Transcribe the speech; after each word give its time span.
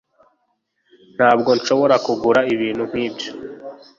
ntabwo 1.15 1.49
nshobora 1.57 1.95
kugura 2.05 2.39
ibintu 2.53 2.83
nkibyo 2.89 3.31